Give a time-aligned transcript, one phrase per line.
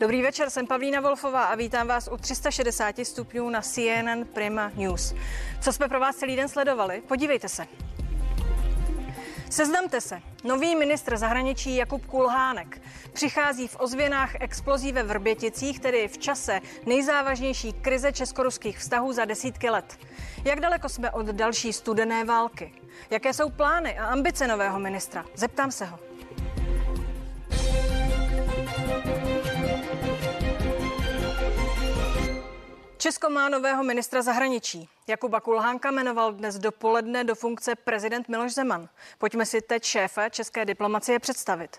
[0.00, 5.14] Dobrý večer, jsem Pavlína Wolfová a vítám vás u 360 stupňů na CNN Prima News.
[5.60, 7.02] Co jsme pro vás celý den sledovali?
[7.08, 7.66] Podívejte se.
[9.50, 10.20] Seznamte se.
[10.44, 12.82] Nový ministr zahraničí Jakub Kulhánek
[13.12, 19.70] přichází v ozvěnách explozí ve Vrběticích, tedy v čase nejzávažnější krize českoruských vztahů za desítky
[19.70, 19.98] let.
[20.44, 22.72] Jak daleko jsme od další studené války?
[23.10, 25.24] Jaké jsou plány a ambice nového ministra?
[25.34, 26.07] Zeptám se ho.
[32.98, 34.88] Česko má nového ministra zahraničí.
[35.06, 38.88] Jakuba Kulhánka jmenoval dnes dopoledne do funkce prezident Miloš Zeman.
[39.18, 41.76] Pojďme si teď šéfa české diplomacie představit.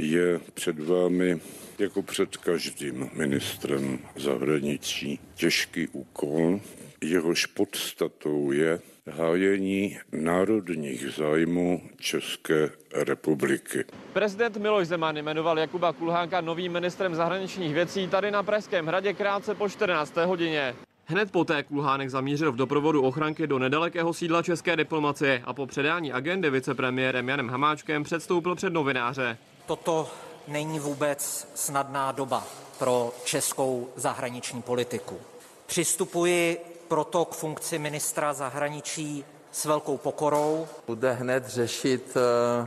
[0.00, 1.40] Je před vámi,
[1.78, 6.60] jako před každým ministrem zahraničí, těžký úkol.
[7.02, 13.84] Jehož podstatou je hájení národních zájmů České republiky.
[14.12, 19.54] Prezident Miloš Zeman jmenoval Jakuba Kulhánka novým ministrem zahraničních věcí tady na Pražském hradě krátce
[19.54, 20.16] po 14.
[20.16, 20.74] hodině.
[21.04, 26.12] Hned poté Kulhánek zamířil v doprovodu ochranky do nedalekého sídla české diplomacie a po předání
[26.12, 29.38] agendy vicepremiérem Janem Hamáčkem předstoupil před novináře.
[29.66, 30.10] Toto
[30.48, 32.46] není vůbec snadná doba
[32.78, 35.18] pro českou zahraniční politiku.
[35.66, 36.58] Přistupuji
[36.88, 40.66] proto k funkci ministra zahraničí s velkou pokorou.
[40.86, 42.66] Bude hned řešit eh,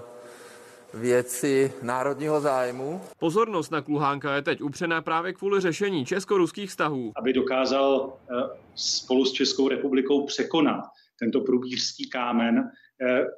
[0.94, 3.02] věci národního zájmu.
[3.20, 7.12] Pozornost na Kluhánka je teď upřená právě kvůli řešení česko-ruských vztahů.
[7.16, 8.34] Aby dokázal eh,
[8.76, 10.84] spolu s Českou republikou překonat
[11.20, 12.72] tento průbířský kámen,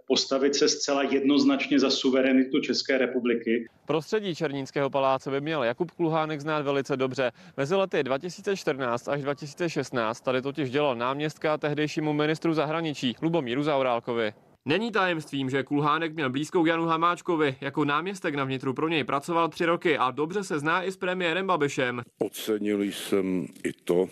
[0.08, 3.68] postavit se zcela jednoznačně za suverenitu České republiky.
[3.86, 7.32] Prostředí Černínského paláce by měl Jakub Kluhánek znát velice dobře.
[7.58, 14.34] Mezi lety 2014 až 2016 tady totiž dělal náměstka tehdejšímu ministru zahraničí Lubomíru Zaurálkovi.
[14.66, 17.56] Není tajemstvím, že Kulhánek měl blízkou k Janu Hamáčkovi.
[17.62, 20.98] Jako náměstek na vnitru pro něj pracoval tři roky a dobře se zná i s
[20.98, 22.02] premiérem Babišem.
[22.20, 24.10] Ocenil jsem i to,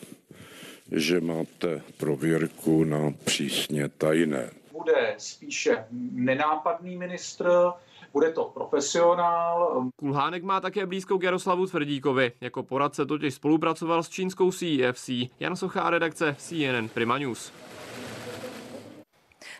[0.91, 4.58] že máte prověrku na přísně tajné.
[4.79, 7.49] Bude spíše nenápadný ministr,
[8.13, 9.83] bude to profesionál.
[9.95, 12.31] Kulhánek má také blízkou k Jaroslavu Tvrdíkovi.
[12.41, 15.09] Jako poradce totiž spolupracoval s čínskou CEFC.
[15.39, 17.51] Jan Sochá, redakce CNN Prima News.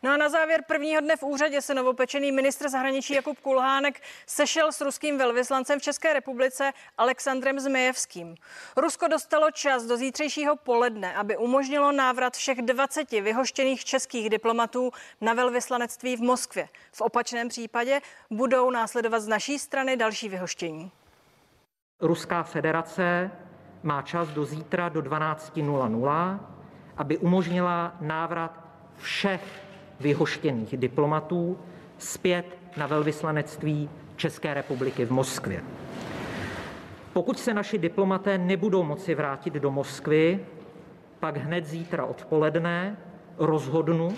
[0.03, 4.71] No a na závěr prvního dne v úřadě se novopečený ministr zahraničí Jakub Kulhánek sešel
[4.71, 8.35] s ruským velvyslancem v České republice Alexandrem Zmejevským.
[8.77, 15.33] Rusko dostalo čas do zítřejšího poledne, aby umožnilo návrat všech 20 vyhoštěných českých diplomatů na
[15.33, 16.69] velvyslanectví v Moskvě.
[16.91, 20.91] V opačném případě budou následovat z naší strany další vyhoštění.
[22.01, 23.31] Ruská federace
[23.83, 26.39] má čas do zítra do 12.00,
[26.97, 28.63] aby umožnila návrat
[28.97, 29.68] všech
[29.99, 31.57] vyhoštěných diplomatů
[31.97, 35.63] zpět na velvyslanectví České republiky v Moskvě.
[37.13, 40.39] Pokud se naši diplomaté nebudou moci vrátit do Moskvy,
[41.19, 42.97] pak hned zítra odpoledne
[43.37, 44.15] rozhodnu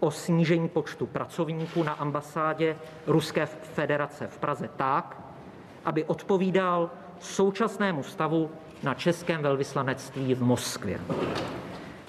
[0.00, 5.22] o snížení počtu pracovníků na ambasádě Ruské federace v Praze tak,
[5.84, 6.90] aby odpovídal
[7.20, 8.50] současnému stavu
[8.82, 11.00] na českém velvyslanectví v Moskvě.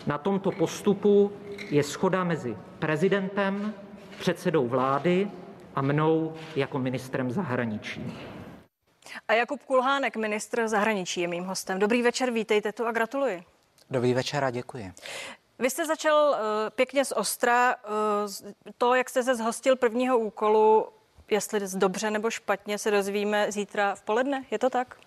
[0.07, 1.31] Na tomto postupu
[1.69, 3.73] je schoda mezi prezidentem,
[4.19, 5.31] předsedou vlády
[5.75, 8.17] a mnou jako ministrem zahraničí.
[9.27, 11.79] A Jakub Kulhánek, ministr zahraničí, je mým hostem.
[11.79, 13.43] Dobrý večer, vítejte tu a gratuluji.
[13.89, 14.93] Dobrý večer a děkuji.
[15.59, 16.35] Vy jste začal uh,
[16.75, 17.75] pěkně z Ostra.
[17.75, 20.87] Uh, to, jak jste se zhostil prvního úkolu,
[21.31, 24.45] jestli dobře nebo špatně, se dozvíme zítra v poledne.
[24.51, 24.97] Je to tak?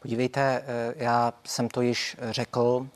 [0.00, 0.64] Podívejte,
[0.96, 2.86] já jsem to již řekl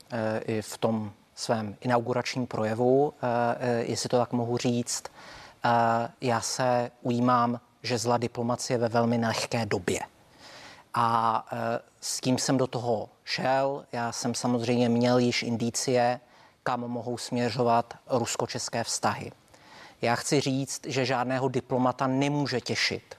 [0.45, 3.27] i v tom svém inauguračním projevu, eh,
[3.59, 5.03] eh, jestli to tak mohu říct.
[5.65, 5.69] Eh,
[6.21, 9.99] já se ujímám žezla diplomacie ve velmi nelehké době.
[10.97, 11.45] A
[12.01, 13.85] s tím jsem do toho šel.
[13.91, 16.19] Já jsem samozřejmě měl již indicie,
[16.63, 19.31] kam mohou směřovat rusko-české vztahy.
[20.01, 23.15] Já chci říct, že žádného diplomata nemůže těšit,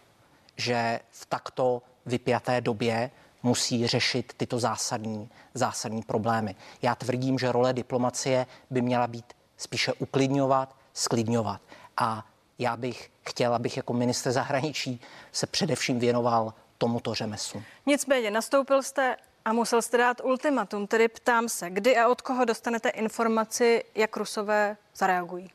[0.56, 3.10] že v takto vypjaté době
[3.46, 6.54] musí řešit tyto zásadní, zásadní problémy.
[6.82, 9.24] Já tvrdím, že role diplomacie by měla být
[9.56, 11.60] spíše uklidňovat, sklidňovat.
[11.96, 12.26] A
[12.58, 15.00] já bych chtěl, abych jako minister zahraničí
[15.32, 17.62] se především věnoval tomuto řemeslu.
[17.86, 22.44] Nicméně nastoupil jste a musel jste dát ultimatum, tedy ptám se, kdy a od koho
[22.44, 25.50] dostanete informaci, jak Rusové zareagují?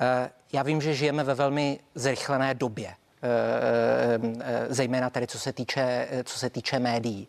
[0.00, 2.94] Eh, já vím, že žijeme ve velmi zrychlené době.
[3.26, 7.28] Eh, eh, zejména tedy co se týče, co se týče médií.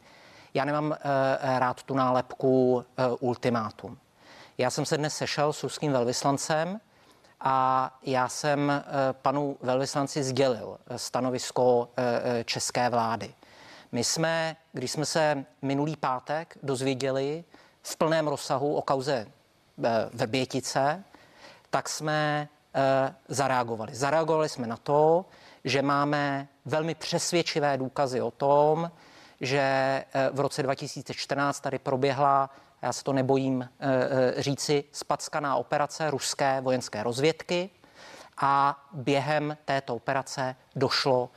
[0.53, 2.85] Já nemám eh, rád tu nálepku
[3.19, 3.97] ultimátum.
[4.57, 6.79] Já jsem se dnes sešel s ruským velvyslancem
[7.39, 11.89] a já jsem panu velvyslanci sdělil stanovisko
[12.45, 13.33] české vlády.
[13.91, 17.43] My jsme, když jsme se minulý pátek dozvěděli
[17.81, 19.27] v plném rozsahu o kauze
[20.13, 21.03] Vrbětice,
[21.69, 22.49] tak jsme
[23.27, 23.95] zareagovali.
[23.95, 25.25] Zareagovali jsme na to,
[25.67, 28.91] že máme velmi přesvědčivé důkazy o tom,
[29.41, 32.49] že eh, v roce 2014 tady proběhla,
[32.81, 33.69] já se to nebojím
[34.37, 37.69] říci, spackaná operace ruské vojenské rozvědky
[38.37, 41.29] a během této operace došlo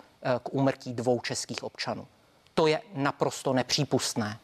[0.43, 2.07] k úmrtí dvou českých občanů.
[2.55, 4.39] To je naprosto nepřípustné.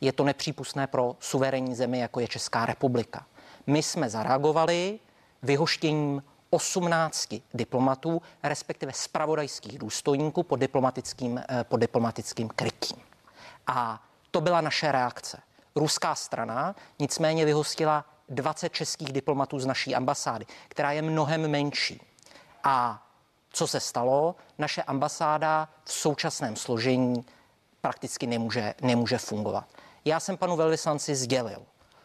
[0.00, 3.26] Je to nepřípustné pro suverénní zemi, jako je Česká republika.
[3.66, 4.98] My jsme zareagovali
[5.42, 6.22] vyhoštěním
[6.54, 12.96] 18 diplomatů, respektive spravodajských důstojníků pod diplomatickým, eh, pod diplomatickým krytím.
[13.66, 15.40] A to byla naše reakce.
[15.76, 22.00] Ruská strana nicméně vyhostila 20 českých diplomatů z naší ambasády, která je mnohem menší.
[22.64, 23.06] A
[23.50, 24.34] co se stalo?
[24.58, 27.24] Naše ambasáda v současném složení
[27.80, 29.64] prakticky nemůže, nemůže fungovat.
[30.04, 31.62] Já jsem panu velvyslanci sdělil,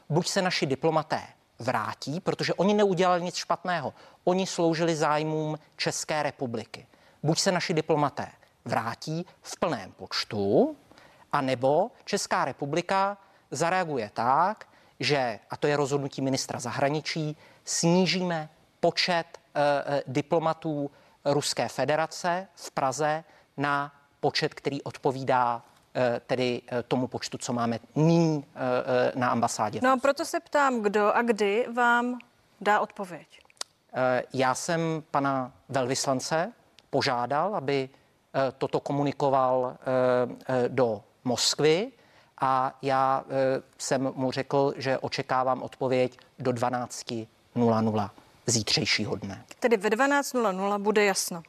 [0.10, 1.22] buď se naši diplomaté
[1.60, 3.94] vrátí, protože oni neudělali nic špatného.
[4.24, 6.88] Oni sloužili zájmům České republiky.
[7.24, 8.28] Buď se naši diplomaté
[8.66, 10.76] vrátí v plném počtu,
[11.32, 13.18] anebo Česká republika
[13.52, 14.68] zareaguje tak,
[15.00, 18.50] že, a to je rozhodnutí ministra zahraničí, snížíme
[18.80, 20.92] počet e, diplomatů
[21.26, 23.24] Ruské federace v Praze
[23.58, 25.77] na počet, který odpovídá eh,
[26.28, 28.46] tedy eh, tomu počtu, co máme nyní
[29.16, 29.80] na ambasádě.
[29.84, 32.20] No a proto se ptám, kdo a kdy vám
[32.62, 33.28] dá odpověď.
[34.34, 36.54] Já jsem pana velvyslance
[36.90, 37.90] požádal, aby
[38.58, 39.78] toto komunikoval
[40.68, 41.92] do Moskvy
[42.42, 43.24] a já
[43.78, 48.10] jsem mu řekl, že očekávám odpověď do 12.00
[48.48, 49.46] zítřejšího dne.
[49.60, 51.44] Tedy ve 12.00 bude jasno.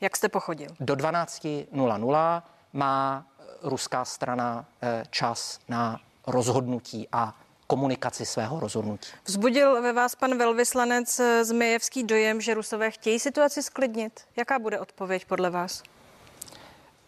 [0.00, 0.68] Jak jste pochodil?
[0.80, 2.42] Do 12.00
[2.72, 3.26] má
[3.62, 7.34] ruská strana eh, čas na rozhodnutí a
[7.66, 9.08] komunikaci svého rozhodnutí.
[9.24, 14.20] Vzbudil ve vás pan velvyslanec eh, Zmejevský dojem, že Rusové chtějí situaci sklidnit?
[14.36, 15.82] Jaká bude odpověď podle vás?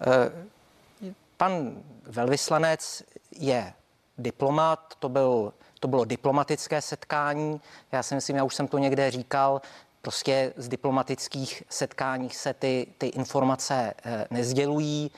[0.01, 3.73] Eh, pan velvyslanec je
[4.19, 7.61] diplomat, to byl to bylo diplomatické setkání.
[7.93, 9.61] Já si myslím, já už jsem to někde říkal,
[10.03, 13.95] prostě z diplomatických setkání se ty, ty informace
[14.31, 15.11] nezdělují.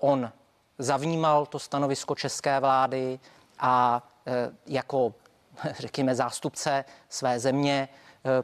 [0.00, 0.32] On
[0.78, 3.20] zavnímal to stanovisko české vlády
[3.58, 5.14] a eh, jako,
[5.78, 7.88] řekněme, zástupce své země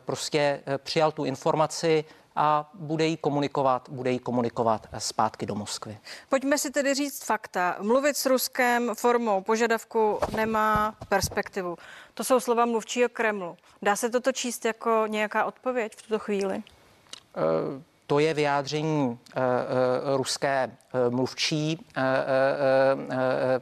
[0.05, 2.05] prostě přijal tu informaci
[2.37, 5.99] a bude jí komunikovat, bude jí komunikovat zpátky do Moskvy.
[6.29, 7.77] Pojďme si tedy říct fakta.
[7.81, 11.77] Mluvit s Ruskem formou požadavku nemá perspektivu.
[12.15, 13.57] To jsou slova mluvčího Kremlu.
[13.83, 16.57] Dá se toto číst jako nějaká odpověď v tuto chvíli?
[16.57, 20.71] Uh, to je vyjádření uh, uh, ruské
[21.06, 21.87] uh, mluvčí,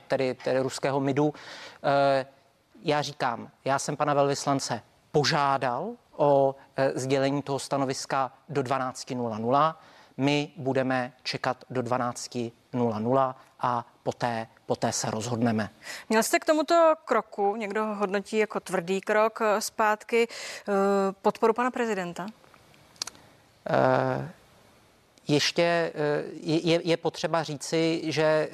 [0.09, 1.35] tedy, tedy ruského MIDu.
[2.83, 6.55] Já říkám, já jsem pana velvyslance požádal o
[6.95, 9.75] sdělení toho stanoviska do 12.00.
[10.17, 15.71] My budeme čekat do 12.00 a poté, poté se rozhodneme.
[16.09, 20.29] Měl jste k tomuto kroku, někdo ho hodnotí jako tvrdý krok zpátky,
[21.23, 22.27] podporu pana prezidenta?
[25.29, 25.93] Ještě
[26.41, 28.49] je, je potřeba říci, že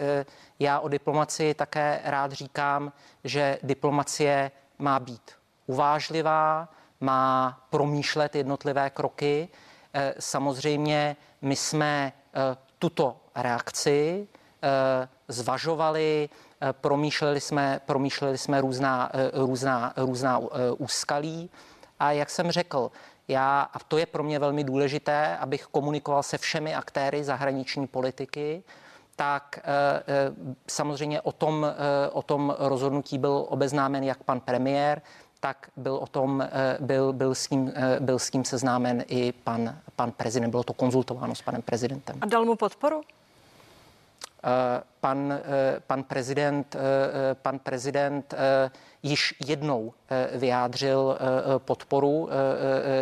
[0.59, 2.93] já o diplomaci také rád říkám,
[3.25, 5.31] že diplomacie má být
[5.67, 6.69] uvážlivá,
[7.01, 9.49] má promýšlet jednotlivé kroky.
[9.95, 14.29] Eh, samozřejmě my jsme eh, tuto reakci
[14.63, 16.29] eh, zvažovali,
[16.73, 20.41] promýšleli jsme, promýšleli jsme různá, různá, různá
[20.79, 21.51] úskalí.
[21.99, 22.91] A jak jsem řekl,
[23.29, 28.63] já, a to je pro mě velmi důležité, abych komunikoval se všemi aktéry zahraniční politiky,
[29.17, 29.61] tak
[30.67, 31.67] samozřejmě o tom,
[32.13, 35.03] o tom rozhodnutí byl obeznámen jak pan premiér,
[35.41, 39.33] tak byl o tom, eh, byl, byl, s tím, eh, byl s tím seznámen i
[39.33, 40.51] pan, pan prezident.
[40.51, 42.17] Bylo to konzultováno s panem prezidentem.
[42.21, 43.01] A dal mu podporu?
[44.45, 45.41] Eh, pan,
[45.87, 46.77] pan prezident,
[47.43, 48.35] pan prezident
[49.03, 49.93] již jednou
[50.33, 51.19] vyjádřil
[51.59, 52.29] podporu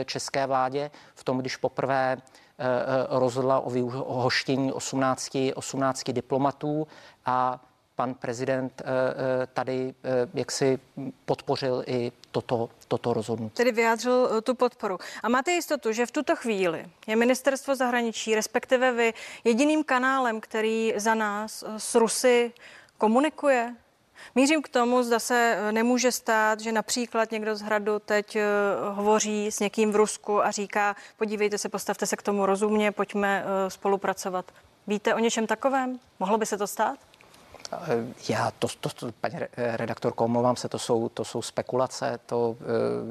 [0.04, 2.16] české vládě v tom, když poprvé
[3.08, 6.86] rozhodla o vyhoštění 18, 18 diplomatů
[7.26, 7.60] a
[7.96, 8.84] pan prezident eh,
[9.42, 10.78] eh, tady eh, jaksi
[11.24, 13.54] podpořil i toto, toto rozhodnutí.
[13.54, 14.98] Tedy vyjádřil tu podporu.
[15.22, 20.92] A máte jistotu, že v tuto chvíli je ministerstvo zahraničí, respektive vy, jediným kanálem, který
[20.96, 22.52] za nás s Rusy
[22.98, 23.74] komunikuje?
[24.34, 28.36] Mířím k tomu, zda se nemůže stát, že například někdo z hradu teď
[28.92, 33.44] hovoří s někým v Rusku a říká, podívejte se, postavte se k tomu rozumně, pojďme
[33.68, 34.44] spolupracovat.
[34.86, 35.98] Víte o něčem takovém?
[36.20, 36.98] Mohlo by se to stát?
[37.72, 42.56] Eh, já, to, to, to paní redaktorko, omlouvám se, to jsou, to jsou spekulace, to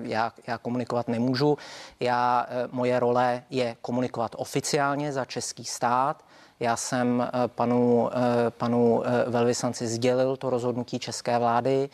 [0.02, 1.58] já, já komunikovat nemůžu.
[2.00, 6.25] Já, moje role je komunikovat oficiálně za český stát.
[6.60, 8.10] Já jsem panu,
[8.50, 11.90] panu velvyslanci sdělil to rozhodnutí české vlády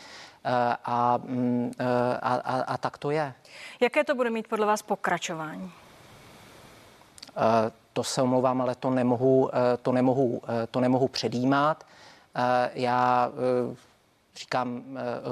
[0.86, 1.72] a, mm,
[2.22, 3.34] a, a, a tak to je.
[3.80, 5.72] Jaké to bude mít podle vás pokračování?
[7.38, 11.84] Eh, to se omlouvám, ale to nemohu, eh, to nemohu, eh, to nemohu předjímat.
[12.74, 13.32] Já
[14.36, 14.84] říkám,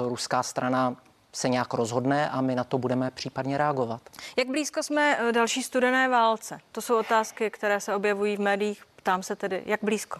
[0.08, 0.96] ruská strana
[1.32, 4.00] se nějak rozhodne a my na to budeme případně reagovat.
[4.36, 6.58] Jak blízko jsme další studené válce?
[6.72, 8.84] To jsou otázky, které se objevují v médiích.
[9.00, 10.18] Ptám se tedy, jak blízko?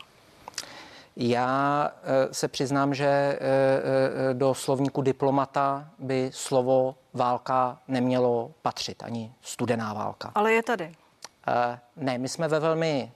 [1.16, 1.90] Já
[2.32, 3.38] se přiznám, že
[4.32, 10.32] do slovníku diplomata by slovo válka nemělo patřit, ani studená válka.
[10.34, 10.92] Ale je tady.
[11.49, 13.12] Eh, ne, my jsme ve velmi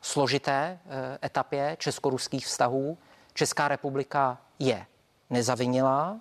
[0.00, 2.98] složité eh, etapě česko-ruských vztahů.
[3.34, 4.86] Česká republika je
[5.30, 6.20] nezavinilá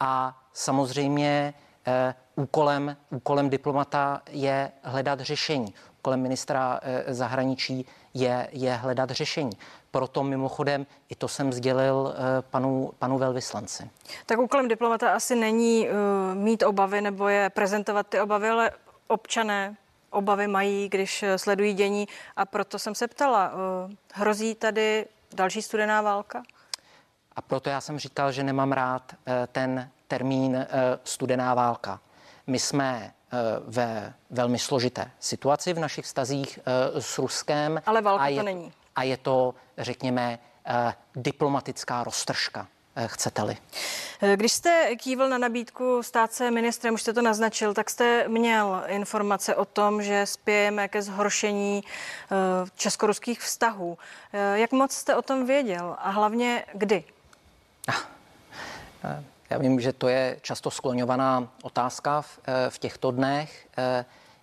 [0.00, 1.54] a samozřejmě
[1.86, 5.74] eh, úkolem, úkolem diplomata je hledat řešení.
[5.98, 9.52] Úkolem ministra zahraničí je, je hledat řešení.
[9.90, 12.14] Proto mimochodem i to jsem sdělil
[12.50, 13.90] panu, panu velvyslanci.
[14.26, 15.94] Tak úkolem diplomata asi není uh,
[16.34, 18.70] mít obavy nebo je prezentovat ty obavy, ale
[19.06, 19.76] občané
[20.14, 25.62] obavy mají, když eh, sledují dění a proto jsem se ptala, eh, hrozí tady další
[25.62, 26.42] studená válka?
[27.36, 30.66] A proto já jsem říkal, že nemám rád eh, ten termín
[31.04, 32.00] studená válka.
[32.46, 33.12] My jsme
[33.66, 36.58] ve velmi složité situaci v našich vztazích
[36.98, 37.82] s Ruskem.
[37.86, 38.72] Ale válka a je, to není.
[38.96, 40.38] A je to, řekněme,
[41.16, 42.66] diplomatická roztržka.
[42.96, 43.56] Eh, chcete-li.
[44.22, 48.28] Eh, když jste kývil na nabídku stát se ministrem, už jste to naznačil, tak jste
[48.28, 52.36] měl informace o tom, že spějeme ke zhoršení eh,
[52.76, 53.98] česko-ruských vztahů.
[54.54, 57.04] Jak moc jste o tom věděl a hlavně kdy?
[59.54, 63.68] Já vím, že to je často skloňovaná otázka v, v těchto dnech.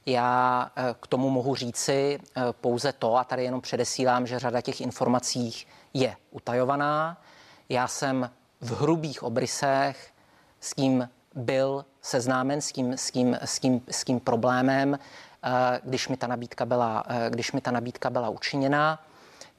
[0.05, 2.19] Já k tomu mohu říci
[2.51, 7.21] pouze to, a tady jenom předesílám, že řada těch informací je utajovaná.
[7.69, 8.29] Já jsem
[8.61, 10.11] v hrubých obrysech,
[10.59, 14.99] s kým byl seznámen, s tím, s tím, s tím, s tím problémem,
[15.43, 15.49] eh,
[15.83, 19.03] když mi ta nabídka byla, eh, když mi ta nabídka byla učiněna.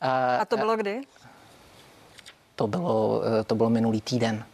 [0.01, 1.01] Eh, A to bylo kdy?
[2.55, 4.45] To bylo, to bylo minulý týden.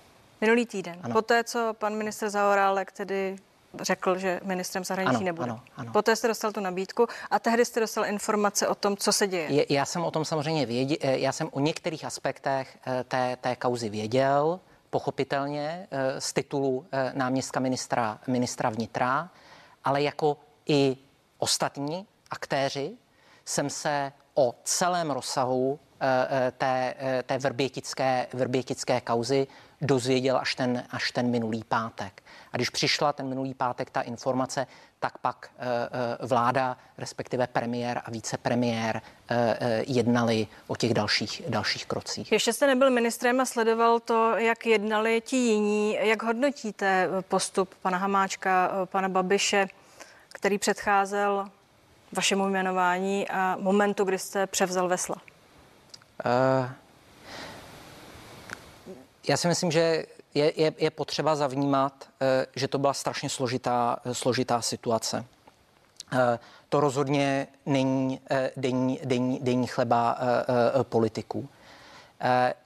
[0.40, 1.00] Minulý týden.
[1.02, 1.12] Ano.
[1.12, 3.37] Poté, co pan minister Zaorálek tedy
[3.80, 5.50] řekl, že ministrem zahraničí ano, nebude.
[5.50, 5.92] Ano, ano.
[5.92, 9.52] Poté jste dostal tu nabídku a tehdy jste dostal informace o tom, co se děje.
[9.52, 13.37] Je, já jsem o tom samozřejmě věděl, eh, já jsem o některých aspektech eh, té,
[13.40, 19.30] té kauzy věděl, pochopitelně eh, z titulu náměstka ministra, ministra vnitra,
[19.85, 20.97] ale jako i
[21.38, 22.92] ostatní aktéři
[23.45, 25.78] jsem se o celém rozsahu
[26.59, 26.95] té,
[27.26, 29.47] té vrbětické, vrbětické kauzy
[29.80, 32.23] dozvěděl až ten, až ten minulý pátek.
[32.52, 34.66] A když přišla ten minulý pátek ta informace,
[35.00, 35.64] tak pak eh,
[36.23, 42.32] eh, vláda, respektive premiér a vicepremiér eh, jednali o těch dalších, dalších krocích.
[42.32, 45.99] Ještě jste nebyl ministrem a sledoval to, jak jednali ti jiní.
[46.00, 49.68] Jak hodnotíte postup pana Hamáčka, pana Babiše,
[50.28, 51.49] který předcházel
[52.12, 55.16] vašemu jmenování a momentu, kdy jste převzal vesla?
[56.25, 56.70] Uh,
[59.28, 60.04] já si myslím, že
[60.35, 65.25] je, je, je potřeba zavnímat, eh, že to byla strašně složitá, eh, složitá situace.
[66.12, 68.20] Eh, to rozhodně není
[68.56, 70.18] denní, denní, denní chleba
[70.82, 71.49] politiků.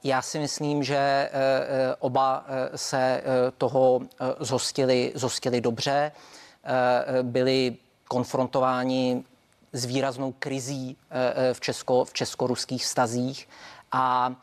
[0.04, 1.30] Já si myslím, že
[1.98, 2.44] oba
[2.76, 3.22] se
[3.58, 4.00] toho
[4.40, 6.12] zhostili, zhostili dobře,
[7.22, 7.76] byli
[8.08, 9.24] konfrontováni
[9.72, 10.96] s výraznou krizí
[11.52, 13.48] v, česko, v česko-ruských vztazích
[13.92, 14.34] a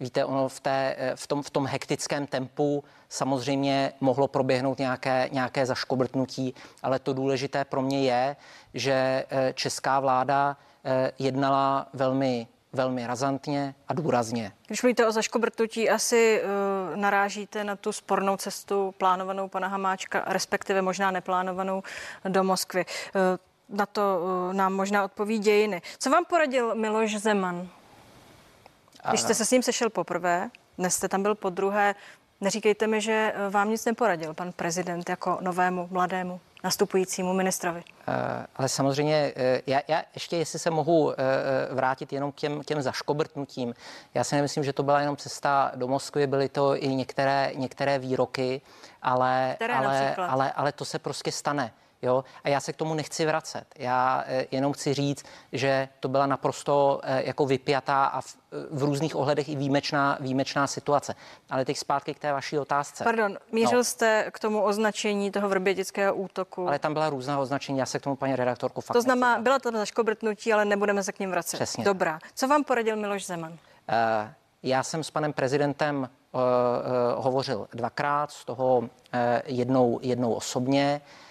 [0.00, 5.66] Víte, ono v, té, v, tom, v tom hektickém tempu samozřejmě mohlo proběhnout nějaké, nějaké
[5.66, 8.36] zaškobrtnutí, ale to důležité pro mě je,
[8.74, 14.52] že eh, česká vláda eh, jednala velmi velmi razantně a důrazně.
[14.66, 20.82] Když mluvíte o zaškobrtnutí, asi uh, narážíte na tu spornou cestu plánovanou pana Hamáčka, respektive
[20.82, 21.82] možná neplánovanou
[22.28, 22.84] do Moskvy.
[22.86, 25.82] Uh, na to uh, nám možná odpoví dějiny.
[25.98, 27.68] Co vám poradil Miloš Zeman?
[29.08, 31.94] Když jste se s ním sešel poprvé, dnes jste tam byl po druhé,
[32.40, 37.78] neříkejte mi, že eh, vám nic neporadil pan prezident jako novému, mladému, nastupujícímu ministrovi.
[38.08, 38.14] Uh,
[38.56, 41.14] ale samozřejmě, uh, já, já ještě, jestli se mohu
[41.70, 43.74] vrátit jenom k těm, těm zaškobrtnutím,
[44.14, 47.98] já si nemyslím, že to byla jenom cesta do Moskvy, byly to i některé, některé
[47.98, 48.60] výroky,
[49.02, 51.72] ale, ale, ale, ale to se prostě stane.
[52.02, 52.24] Jo?
[52.44, 53.64] A já se k tomu nechci vracet.
[53.76, 58.36] Já eh, jenom chci říct, že to byla naprosto eh, jako vypjatá a v,
[58.70, 61.14] v různých ohledech i výjimečná, výjimečná situace.
[61.50, 63.04] Ale teď zpátky k té vaší otázce.
[63.04, 63.84] Pardon, mířil no.
[63.84, 66.68] jste k tomu označení toho vrbětického útoku.
[66.68, 69.58] Ale tam byla různá označení, já se k tomu paní redaktorku fakt To znamená, byla
[69.58, 71.56] to zaškobrtnutí, ale nebudeme se k ním vracet.
[71.56, 71.84] Přesně.
[71.84, 72.18] Dobrá.
[72.34, 73.52] Co vám poradil Miloš Zeman?
[73.52, 73.58] Uh,
[74.62, 78.88] já jsem s panem prezidentem uh, uh, hovořil dvakrát, z toho uh,
[79.46, 81.00] jednou, jednou osobně.
[81.04, 81.27] Eh,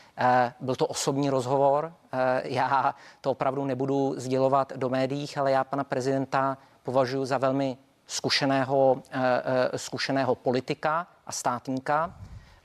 [0.60, 1.94] byl to osobní rozhovor.
[2.12, 7.78] Eh, já to opravdu nebudu sdělovat do médiích, ale já pana prezidenta považuji za velmi
[8.08, 12.14] zkušeného, eh, zkušeného politika a státníka.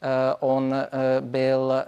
[0.03, 0.89] Eh, on eh,
[1.21, 1.85] byl eh,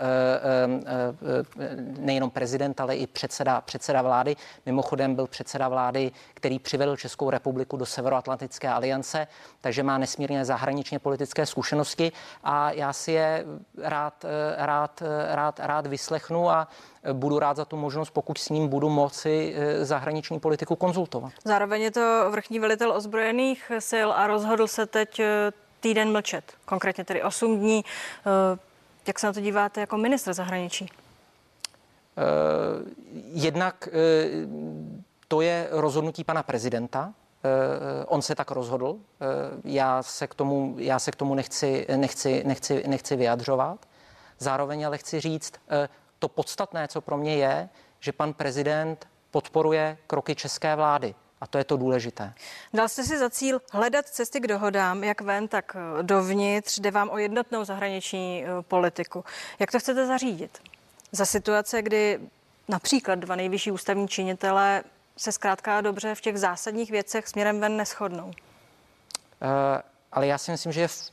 [1.99, 4.37] nejenom prezident, ale i předseda, předseda vlády.
[4.67, 9.27] Mimochodem byl předseda vlády, který přivedl Českou republiku do Severoatlantické aliance,
[9.61, 12.13] takže má nesmírně zahraničně politické zkušenosti
[12.45, 13.45] a já si je
[13.79, 14.25] rád,
[14.57, 16.69] rád, rád, rád vyslechnu a
[17.13, 21.33] budu rád za tu možnost, pokud s ním budu moci zahraniční politiku konzultovat.
[21.45, 25.21] Zároveň je to vrchní velitel ozbrojených sil a rozhodl se teď
[25.85, 27.85] týden mlčet, konkrétně tedy 8 dní.
[27.85, 28.59] Eh,
[29.07, 30.89] jak se na to díváte jako ministr zahraničí?
[32.17, 32.89] Uh,
[33.33, 33.95] jednak uh,
[35.29, 37.13] to je rozhodnutí pana prezidenta.
[38.07, 38.97] On se tak rozhodl.
[39.65, 43.87] Já se k tomu, já se k tomu nechci, nechci, nechci, nechci vyjadřovat.
[44.39, 45.53] Zároveň ale chci říct,
[46.19, 47.69] to podstatné, co pro mě je,
[48.01, 51.15] že pan prezident podporuje kroky české vlády.
[51.45, 52.35] A to je to důležité.
[52.75, 56.79] Dal jste si za cíl hledat cesty k dohodám, jak ven, tak eh, dovnitř.
[56.79, 59.25] Jde vám o jednotnou zahraniční eh, politiku.
[59.59, 60.59] Jak to chcete zařídit?
[61.13, 62.21] Za situace, kdy
[62.69, 64.85] například dva nejvyšší ústavní činitelé
[65.17, 68.27] se zkrátka dobře v těch zásadních věcech směrem ven neschodnou.
[68.27, 68.33] Uh,
[70.13, 71.11] ale já si myslím, že je v,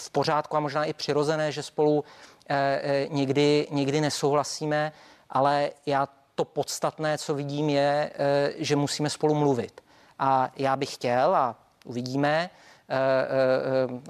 [0.00, 2.04] v pořádku a možná i přirozené, že spolu uh,
[3.08, 4.92] někdy, někdy nesouhlasíme,
[5.30, 9.80] ale já to podstatné, co vidím, je, eh, že musíme spolu mluvit.
[10.18, 12.50] A já bych chtěl, a uvidíme,
[12.88, 12.96] eh,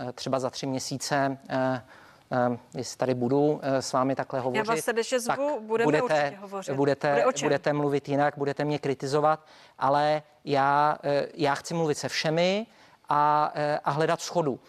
[0.08, 1.38] eh, třeba za tři měsíce
[2.74, 4.68] jestli tady budu s vámi takhle hovořit.
[4.68, 6.74] Já vás srdečně zvu, budeme budete, určitě hovořit.
[6.74, 9.46] Budete, Bude budete mluvit jinak, budete mě kritizovat,
[9.78, 10.98] ale já,
[11.34, 12.66] já chci mluvit se všemi
[13.08, 13.52] a,
[13.84, 14.60] a hledat schodu.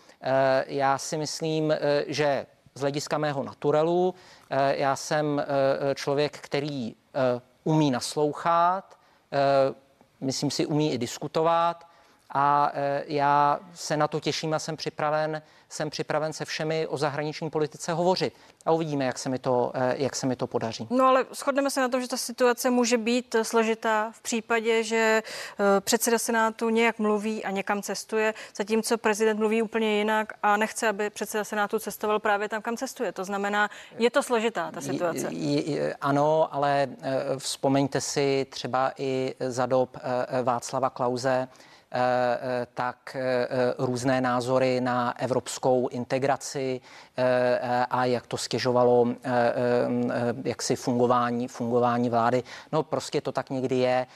[0.65, 1.73] Já si myslím,
[2.07, 4.15] že z hlediska mého naturelu,
[4.75, 5.43] já jsem
[5.95, 6.95] člověk, který
[7.63, 8.97] umí naslouchat,
[9.31, 9.75] eh,
[10.21, 11.87] myslím si, umí i diskutovat
[12.33, 16.97] a eh, já se na to těším a jsem připraven, jsem připraven se všemi o
[16.97, 18.33] zahraniční politice hovořit.
[18.65, 20.87] A uvidíme, jak se mi to, eh, jak se mi to podaří.
[20.89, 25.23] No ale shodneme se na tom, že ta situace může být složitá v případě, že
[25.79, 31.09] předseda Senátu nějak mluví a někam cestuje, zatímco prezident mluví úplně jinak a nechce, aby
[31.09, 33.11] předseda Senátu cestoval právě tam, kam cestuje.
[33.11, 35.29] To znamená, je to složitá ta situace.
[36.01, 36.87] Ano, ale
[37.37, 39.97] vzpomeňte si třeba i za dob
[40.43, 41.47] Václava Klauze,
[42.73, 46.81] tak eh, různé názory na evropskou integraci
[47.89, 49.07] a jak to stěžovalo
[50.43, 52.43] jaksi fungování, fungování vlády.
[52.71, 54.07] No prostě to tak někdy je.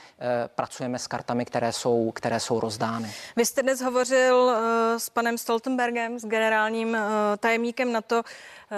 [0.55, 3.13] Pracujeme s kartami, které jsou, které jsou rozdány.
[3.35, 4.55] Vy jste dnes hovořil
[4.97, 6.97] s panem Stoltenbergem, s generálním
[7.39, 8.21] tajemníkem na to,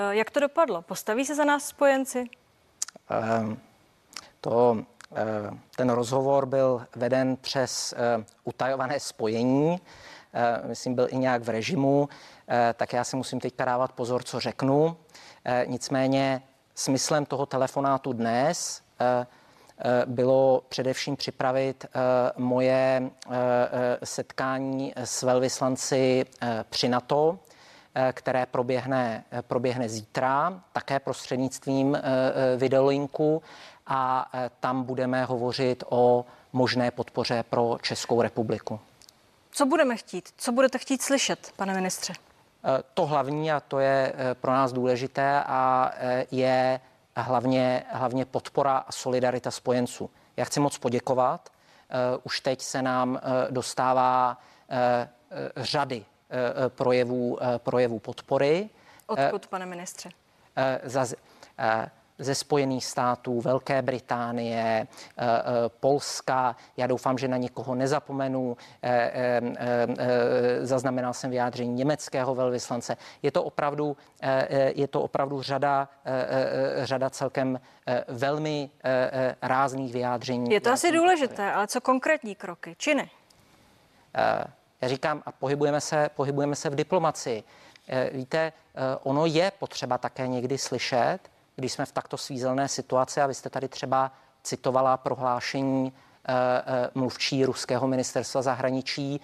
[0.10, 0.82] jak to dopadlo.
[0.82, 2.26] Postaví se za nás spojenci?
[4.42, 4.99] To Eh,
[5.76, 9.80] ten rozhovor byl veden přes eh, utajované spojení,
[10.34, 12.10] eh, myslím, byl i nějak v režimu,
[12.74, 14.98] tak já si musím teď dávat pozor, co řeknu.
[15.66, 16.42] Nicméně
[16.76, 18.82] smyslem toho telefonátu dnes
[20.06, 21.86] bylo především připravit
[22.38, 23.10] moje
[24.04, 26.26] setkání s velvyslanci
[26.70, 27.40] při NATO,
[28.14, 31.98] které proběhne, proběhne zítra, také prostřednictvím
[32.58, 33.42] videolinku
[33.90, 38.80] a e, tam budeme hovořit o možné podpoře pro Českou republiku.
[39.52, 40.30] Co budeme chtít?
[40.38, 42.14] Co budete chtít slyšet, pane ministře?
[42.14, 45.92] E, to hlavní, a to je e, pro nás důležité, a
[46.32, 46.80] je
[47.16, 50.10] hlavně, hlavně podpora a solidarita spojenců.
[50.38, 51.50] Já chci moc poděkovat.
[52.24, 54.38] Už teď se nám dostává
[55.58, 56.06] řady
[56.68, 58.70] projevů, projevů podpory.
[59.08, 60.10] Odkud, pane ministře?
[60.84, 61.06] Za,
[62.20, 65.42] ze Spojených států, Velké Británie, eh, eh,
[65.80, 66.56] Polska.
[66.78, 68.58] Já doufám, že na nikoho nezapomenu.
[68.84, 69.42] Eh,
[70.62, 72.98] zaznamenal jsem vyjádření německého velvyslance.
[73.22, 73.98] Je to opravdu,
[74.76, 75.90] je to opravdu řada,
[76.84, 77.60] řada celkem
[78.08, 78.70] velmi
[79.42, 80.52] rázných vyjádření.
[80.52, 83.10] Je to asi důležité, ale co konkrétní kroky, činy?
[84.82, 87.44] Já říkám, a pohybujeme se, pohybujeme se v diplomaci.
[88.12, 88.54] Víte,
[89.04, 91.20] ono je potřeba také někdy slyšet,
[91.60, 94.12] když jsme v takto svízelné situaci a vy jste tady třeba
[94.44, 95.94] citovala prohlášení
[96.96, 99.22] mluvčí ruského ministerstva zahraničí,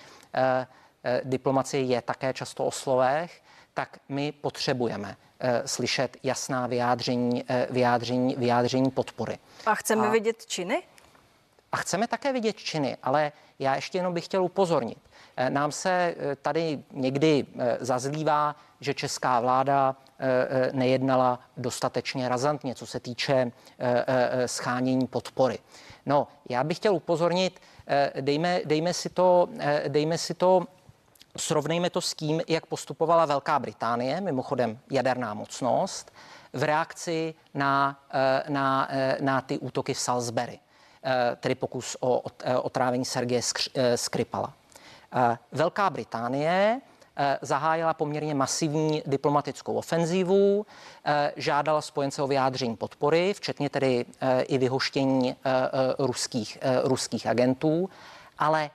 [1.24, 3.42] diplomacie je také často o slovech,
[3.74, 5.18] tak my potřebujeme
[5.66, 9.38] slyšet jasná vyjádření, vyjádření, vyjádření podpory.
[9.66, 10.84] A chceme a, vidět činy?
[11.72, 14.98] A chceme také vidět činy, ale já ještě jenom bych chtěl upozornit.
[15.38, 19.96] Eh, nám se eh, tady někdy eh, zazlívá, že česká vláda
[20.72, 23.52] nejednala dostatečně razantně, co se týče
[24.46, 25.60] schánění podpory.
[26.06, 27.60] No, já bych chtěl upozornit,
[28.22, 29.50] dejme, dejme, si to,
[29.88, 30.66] dejme si to
[31.38, 36.14] Srovnejme to s tím, jak postupovala Velká Británie, mimochodem jaderná mocnost,
[36.54, 38.00] v reakci na,
[38.50, 40.60] na, na ty útoky v Salisbury,
[41.40, 42.24] tedy pokus o
[42.62, 43.42] otrávení Sergeje
[43.96, 44.54] Skripala.
[45.16, 46.95] Eh, Velká Británie eh,
[47.42, 50.66] zahájila poměrně masivní diplomatickou ofenzívu,
[51.06, 54.06] eh, žádala spojence o vyjádření podpory, včetně tedy
[54.42, 55.36] i vyhoštění
[56.00, 57.90] ruských, ruských agentů,
[58.38, 58.70] ale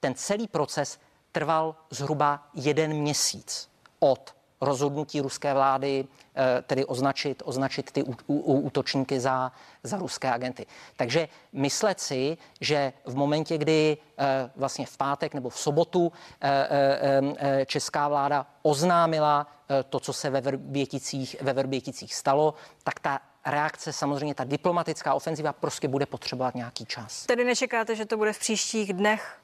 [0.00, 0.98] ten celý proces
[1.32, 3.68] trval zhruba jeden měsíc
[4.00, 10.66] od rozhodnutí ruské vlády eh, tedy označit, označit ty útočníky za, za ruské agenty.
[10.96, 17.66] Takže myslet si, že v momentě, kdy eh, vlastně v pátek nebo v sobotu eh,
[17.66, 19.46] česká vláda oznámila
[19.90, 25.52] to, co se ve Vrběticích, ve Vrběticích stalo, tak ta reakce, samozřejmě ta diplomatická ofenziva
[25.52, 27.26] prostě bude potřebovat nějaký čas.
[27.26, 29.38] Tedy nečekáte, že to bude v příštích dnech?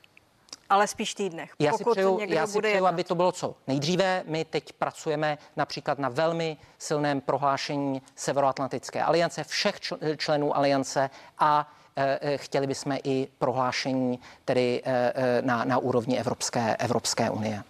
[0.73, 1.51] Ale spíš týdnech.
[1.59, 4.23] Já si přeju, já si přeju aby to bylo co nejdříve.
[4.27, 9.81] My teď pracujeme například na velmi silném prohlášení Severoatlantické aliance, všech
[10.17, 15.13] členů aliance a e, e, chtěli bychom i prohlášení tedy e,
[15.43, 17.63] na, na úrovni Evropské, Evropské unie.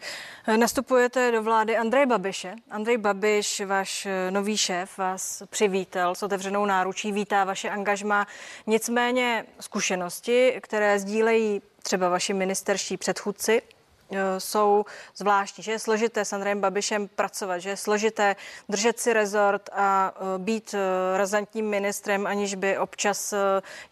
[0.57, 2.55] Nastupujete do vlády Andrej Babiše.
[2.71, 8.27] Andrej Babiš, váš nový šéf, vás přivítal s otevřenou náručí, vítá vaše angažma.
[8.67, 14.85] Nicméně zkušenosti, které sdílejí třeba vaši ministerští předchůdci, e, jsou
[15.17, 18.37] zvláštní, že je složité s Andrejem Babišem pracovat, že je složité
[18.69, 20.79] držet si rezort a e, být e,
[21.19, 23.35] razantním ministrem, aniž by občas,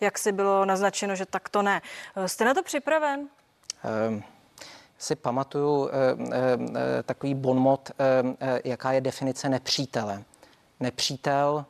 [0.00, 1.82] jak si bylo naznačeno, že tak to ne.
[2.26, 3.28] Jste na to připraven?
[4.08, 4.22] Um
[5.00, 5.92] si pamatuju eh,
[6.32, 10.24] eh, takový bonmot, eh, jaká je definice nepřítele.
[10.80, 11.64] Nepřítel,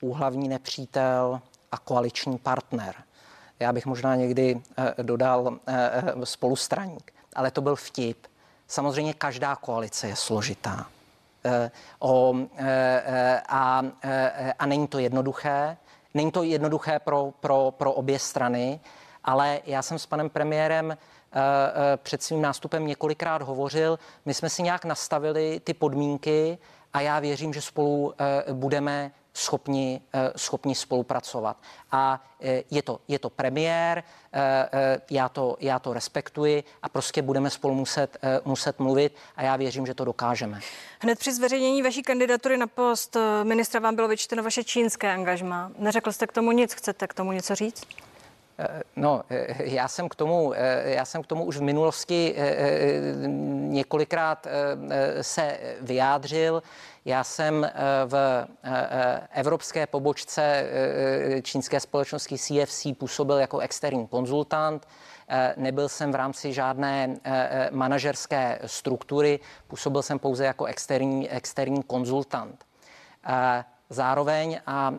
[0.00, 1.40] úhlavní nepřítel
[1.72, 2.94] a koaliční partner.
[3.60, 4.60] Já bych možná někdy
[5.02, 5.58] dodal
[6.24, 8.26] spolustraník, ale to byl vtip.
[8.68, 10.86] Samozřejmě každá koalice je složitá.
[11.98, 12.34] O,
[13.48, 13.82] a,
[14.58, 15.76] a není to jednoduché.
[16.14, 18.80] Není to jednoduché pro, pro, pro obě strany,
[19.24, 20.96] ale já jsem s panem premiérem
[21.32, 23.98] Eh, eh, před svým nástupem několikrát hovořil.
[24.24, 26.58] My jsme si nějak nastavili ty podmínky
[26.92, 30.00] a já věřím, že spolu eh, budeme schopni,
[30.36, 31.56] schopni spolupracovat.
[31.92, 32.26] A
[32.70, 34.04] je to, je to premiér,
[35.10, 39.86] já to, já to respektuji a prostě budeme spolu muset, muset mluvit a já věřím,
[39.86, 40.60] že to dokážeme.
[41.00, 45.72] Hned při zveřejnění vaší kandidatury na post ministra vám bylo vyčteno vaše čínské angažma.
[45.78, 47.82] Neřekl jste k tomu nic, chcete k tomu něco říct?
[48.96, 49.22] No,
[49.58, 50.52] já jsem, k tomu,
[50.84, 53.28] já jsem k tomu už v minulosti eh, eh,
[53.68, 56.62] několikrát eh, se vyjádřil.
[57.04, 57.70] Já jsem
[58.06, 58.46] v
[59.32, 60.64] evropské pobočce
[61.42, 64.88] čínské společnosti CFC působil jako externí konzultant.
[65.56, 67.16] Nebyl jsem v rámci žádné
[67.70, 72.64] manažerské struktury, působil jsem pouze jako externí, externí konzultant.
[73.90, 74.94] Zároveň, a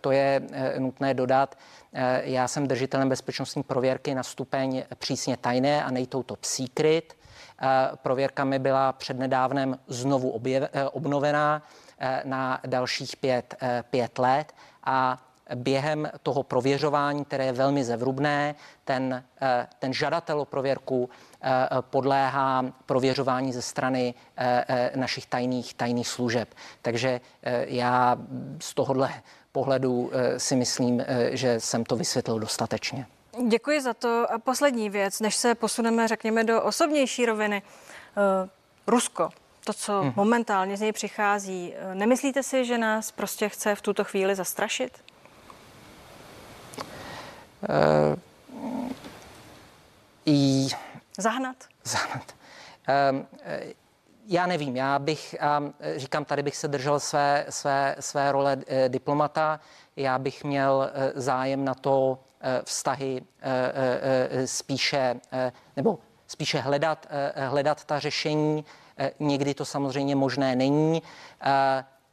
[0.00, 0.42] to je
[0.78, 1.58] nutné dodat,
[2.22, 7.14] já jsem držitelem bezpečnostní prověrky na stupeň přísně tajné a nejtou top secret.
[7.62, 7.66] Eh,
[8.02, 11.62] prověrka mi byla přednedávnem znovu objev, obnovená
[12.24, 13.54] na dalších pět,
[13.90, 14.52] pět let
[14.84, 15.22] a
[15.54, 19.24] během toho prověřování, které je velmi zevrubné, ten,
[19.78, 21.10] ten žadatel o prověrku
[21.80, 24.14] podléhá prověřování ze strany
[24.94, 26.48] našich tajných, tajných služeb.
[26.82, 27.20] Takže
[27.66, 28.16] já
[28.60, 29.10] z tohohle
[29.56, 33.06] pohledu eh, si myslím, eh, že jsem to vysvětlil dostatečně.
[33.48, 34.32] Děkuji za to.
[34.32, 37.62] A poslední věc, než se posuneme, řekněme, do osobnější roviny.
[37.62, 38.48] Eh,
[38.86, 39.28] Rusko,
[39.64, 40.12] to, co hmm.
[40.16, 44.92] momentálně z něj přichází, nemyslíte si, že nás prostě chce v tuto chvíli zastrašit?
[47.68, 48.16] Uh.
[51.18, 51.56] Zahnat?
[51.84, 52.34] Zahnat.
[53.12, 53.26] Uh,
[54.28, 55.36] já nevím, já bych,
[55.96, 59.60] říkám, tady bych se držel své, své, své role eh, diplomata,
[59.96, 63.22] já bych měl eh, zájem na to eh, vztahy
[64.44, 65.20] spíše,
[65.76, 67.06] nebo spíše hledat,
[67.48, 68.64] hledat ta řešení.
[69.20, 71.02] Někdy to samozřejmě možné není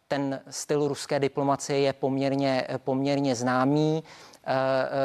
[0.08, 4.04] ten styl ruské diplomacie je poměrně, poměrně známý.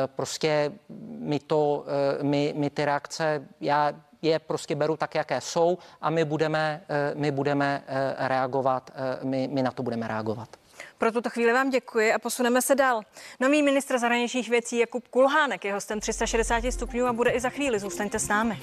[0.07, 0.73] Prostě
[1.19, 1.85] my, to,
[2.23, 6.83] my, my ty reakce, já je prostě beru tak, jaké jsou a my budeme,
[7.15, 7.83] my budeme
[8.19, 8.91] reagovat,
[9.23, 10.49] my, my na to budeme reagovat.
[10.99, 13.03] Pro tuto chvíli vám děkuji a posuneme se dál.
[13.41, 17.79] Nový ministr zahraničních věcí Jakub Kulhánek je hostem 360 stupňů a bude i za chvíli.
[17.79, 18.61] Zůstaňte s námi.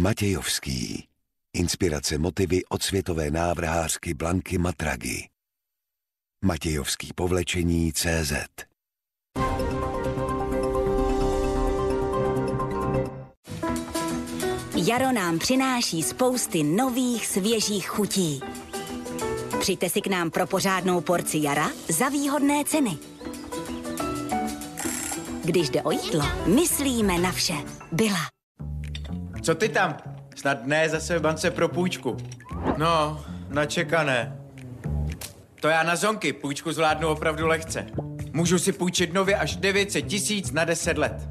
[0.00, 1.08] Matějovský.
[1.56, 5.28] Inspirace motivy od světové návrhářky Blanky Matragy.
[6.44, 8.32] Matějovský povlečení CZ.
[14.86, 18.40] Jaro nám přináší spousty nových, svěžích chutí.
[19.60, 22.98] Přijďte si k nám pro pořádnou porci jara za výhodné ceny.
[25.44, 27.56] Když jde o jídlo, myslíme na vše.
[27.92, 28.39] Byla.
[29.42, 29.96] Co ty tam?
[30.36, 32.16] Snad ne zase v bance pro půjčku.
[32.76, 34.36] No, načekané.
[35.60, 37.86] To já na zonky půjčku zvládnu opravdu lehce.
[38.32, 41.28] Můžu si půjčit nově až 900 tisíc na 10 let.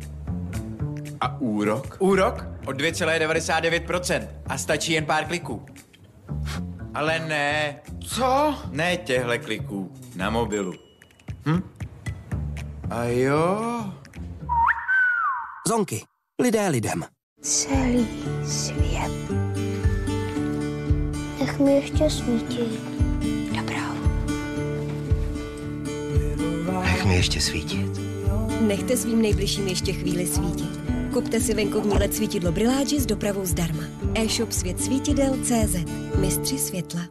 [1.21, 1.97] A úrok?
[1.99, 5.65] Úrok o 2,99% a stačí jen pár kliků.
[6.93, 7.79] Ale ne.
[8.03, 8.55] Co?
[8.71, 9.93] Ne těhle kliků.
[10.15, 10.73] Na mobilu.
[11.45, 11.61] Hm?
[12.89, 13.83] A jo?
[15.67, 16.03] Zonky.
[16.41, 17.05] Lidé lidem.
[17.41, 18.07] Celý
[18.45, 19.11] svět.
[21.39, 22.81] Nech mi ještě svítit.
[23.55, 23.93] Dobrou.
[26.81, 27.91] Nech mi ještě svítit.
[28.61, 30.79] Nechte svým nejbližším ještě chvíli svítit.
[31.13, 33.83] Kupte si venkovní LED svítidlo Brilláči s dopravou zdarma.
[34.15, 35.75] E-shop Svět svítidel CZ.
[36.15, 37.01] Mistři světla.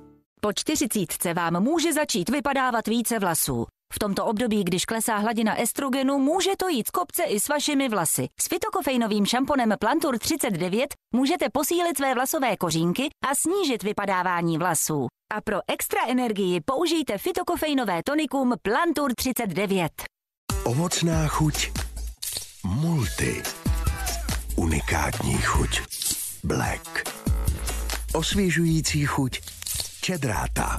[0.41, 3.67] Po čtyřicítce vám může začít vypadávat více vlasů.
[3.92, 7.88] V tomto období, když klesá hladina estrogenu, může to jít z kopce i s vašimi
[7.88, 8.27] vlasy.
[8.40, 15.07] S fitokofejnovým šamponem Plantur 39 můžete posílit své vlasové kořínky a snížit vypadávání vlasů.
[15.35, 19.92] A pro extra energii použijte fitokofejnové tonikum Plantur 39.
[20.64, 21.70] Ovocná chuť.
[22.64, 23.42] Multi.
[24.57, 25.81] Unikátní chuť.
[26.44, 27.09] Black.
[28.14, 29.40] Osvěžující chuť.
[30.01, 30.77] Čedráta.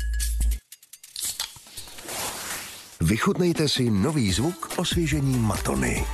[3.03, 6.05] Vychutnejte si nový zvuk osvěžení Matony.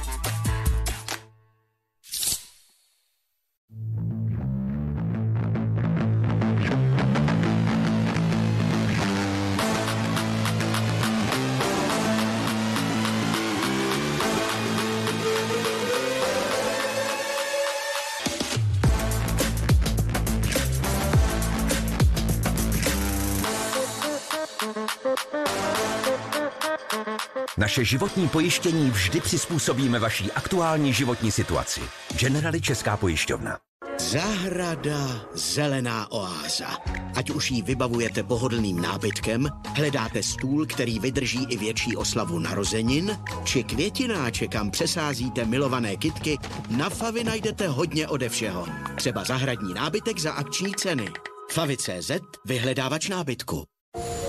[27.66, 31.82] Naše životní pojištění vždy přizpůsobíme vaší aktuální životní situaci.
[32.20, 33.58] Generali Česká pojišťovna.
[34.00, 36.68] Zahrada, zelená oáza.
[37.16, 43.64] Ať už ji vybavujete pohodlným nábytkem, hledáte stůl, který vydrží i větší oslavu narozenin, či
[43.64, 46.38] květináče, kam přesázíte milované kitky,
[46.70, 48.66] na Favi najdete hodně ode všeho.
[48.96, 51.08] Třeba zahradní nábytek za akční ceny.
[51.52, 52.12] Favi.cz
[52.46, 53.64] vyhledávač nábytku.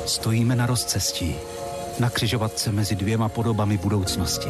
[0.06, 1.34] Stojíme na rozcestí
[2.00, 4.48] na křižovatce mezi dvěma podobami budoucnosti.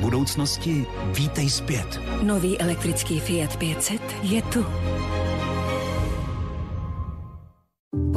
[0.00, 2.00] Budoucnosti vítej zpět.
[2.22, 4.66] Nový elektrický Fiat 500 je tu.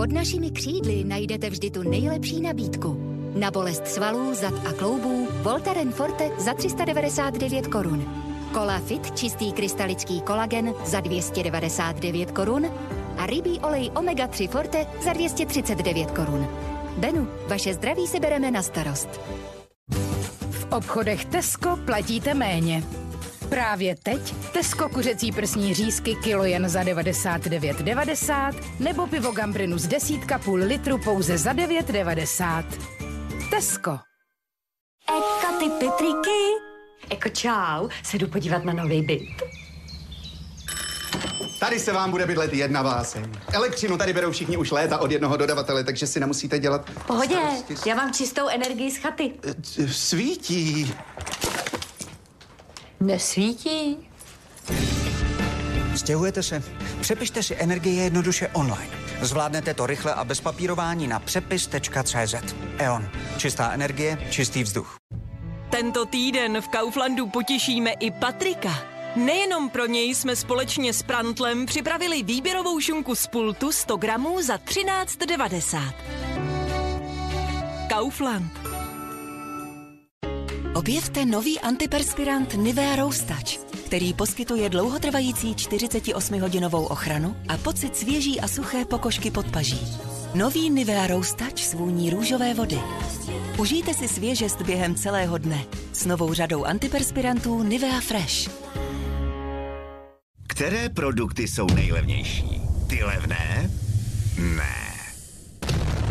[0.06, 2.98] Pod našimi křídly najdete vždy tu nejlepší nabídku.
[3.36, 8.06] Na bolest svalů, zad a kloubů Voltaren Forte za 399 korun.
[8.54, 12.65] Cola Fit čistý krystalický kolagen za 299 korun
[13.18, 16.48] a rybí olej Omega 3 Forte za 239 korun.
[16.98, 19.10] Benu, vaše zdraví si bereme na starost.
[20.50, 22.84] V obchodech Tesco platíte méně.
[23.49, 30.60] Právě teď Tesco kuřecí prsní řízky kilo jen za 99,90 nebo pivo Gambrinus desítka půl
[30.60, 32.63] litru pouze za 9,90.
[33.49, 33.99] Tesco.
[35.08, 36.39] Eko ty Petriky.
[37.10, 39.43] Eko čau, se jdu podívat na nový byt.
[41.60, 43.31] Tady se vám bude bydlet jedna váseň.
[43.53, 46.89] Elektřinu tady berou všichni už léta od jednoho dodavatele, takže si nemusíte dělat...
[47.08, 47.38] Pohodě,
[47.86, 49.31] já mám čistou energii z chaty.
[49.91, 50.93] Svítí.
[52.99, 53.97] Nesvítí.
[55.95, 56.63] Stěhujete se?
[57.01, 58.89] Přepište si energie jednoduše online.
[59.21, 62.36] Zvládnete to rychle a bez papírování na přepis.cz.
[62.77, 63.10] E.ON.
[63.38, 64.95] Čistá energie, čistý vzduch.
[65.69, 68.95] Tento týden v Kauflandu potěšíme i Patrika.
[69.15, 74.58] Nejenom pro něj jsme společně s Prantlem připravili výběrovou šunku z pultu 100 gramů za
[74.58, 75.93] 13,90.
[77.89, 78.74] Kaufland.
[80.75, 88.85] Objevte nový antiperspirant Nivea Touch, který poskytuje dlouhotrvající 48-hodinovou ochranu a pocit svěží a suché
[88.85, 89.97] pokožky pod paží.
[90.33, 92.79] Nový Nivea Touch svůní růžové vody.
[93.57, 98.49] Užijte si svěžest během celého dne s novou řadou antiperspirantů Nivea Fresh.
[100.47, 102.61] Které produkty jsou nejlevnější?
[102.88, 103.71] Ty levné?
[104.38, 104.93] Ne.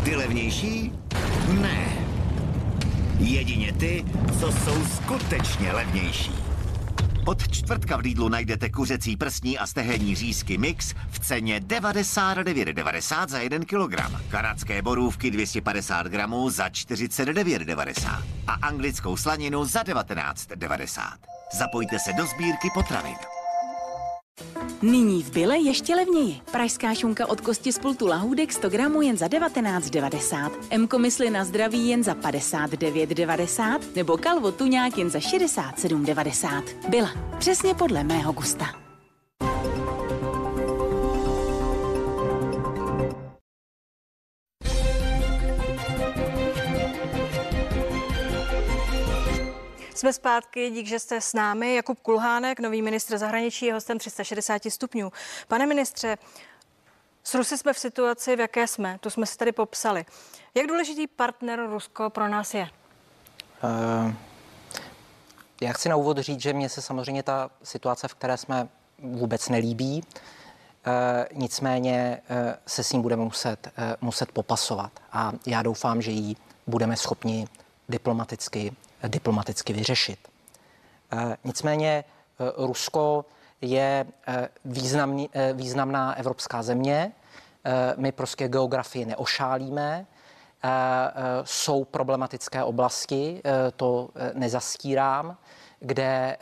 [0.03, 0.91] Ty levnější?
[1.61, 2.04] Ne.
[3.19, 4.05] Jedině ty,
[4.39, 6.31] co jsou skutečně levnější.
[7.25, 13.39] Od čtvrtka v Lidlu najdete kuřecí prsní a stehenní řízky mix v ceně 99,90 za
[13.39, 13.95] 1 kg.
[14.29, 21.01] Kanadské borůvky 250 gramů za 49,90 a anglickou slaninu za 19,90.
[21.57, 23.15] Zapojte se do sbírky potravin.
[24.81, 26.41] Nyní v Bile ještě levněji.
[26.51, 30.51] Pražská šunka od kosti z pultu lahůdek 100 gramů jen za 19,90.
[30.77, 36.63] Mko mysli na zdraví jen za 59,90 nebo kalvo tuňák jen za 67,90.
[36.89, 37.09] Byla.
[37.39, 38.84] Přesně podle mého gusta.
[50.05, 51.75] Jsme zpátky, dík, že jste s námi.
[51.75, 55.11] Jakub Kulhánek, nový ministr zahraničí, je hostem 360 stupňů.
[55.47, 56.17] Pane ministře,
[57.23, 58.97] s Rusy jsme v situaci, v jaké jsme.
[58.99, 60.05] Tu jsme si tady popsali.
[60.55, 62.69] Jak důležitý partner Rusko pro nás je?
[63.63, 64.13] Uh,
[65.61, 68.67] já chci na úvod říct, že mně se samozřejmě ta situace, v které jsme
[68.99, 70.03] vůbec nelíbí.
[70.03, 70.93] Uh,
[71.33, 72.37] nicméně uh,
[72.67, 74.91] se s ním budeme muset, uh, muset popasovat.
[75.11, 76.35] A já doufám, že ji
[76.67, 77.47] budeme schopni
[77.89, 78.75] diplomaticky
[79.07, 80.19] diplomaticky vyřešit.
[81.11, 82.03] Eh, nicméně
[82.39, 83.25] eh, Rusko
[83.61, 87.11] je eh, významný, významná evropská země.
[87.97, 90.05] My prostě geografii neošálíme.
[91.43, 93.41] Jsou problematické oblasti,
[93.75, 95.37] to nezastírám,
[95.79, 96.37] kde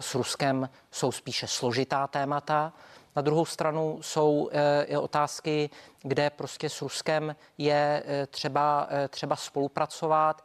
[0.00, 2.72] s Ruskem jsou spíše složitá témata.
[3.16, 4.50] Na druhou stranu jsou
[4.86, 5.70] i otázky,
[6.02, 10.44] kde prostě s Ruskem je třeba, třeba spolupracovat,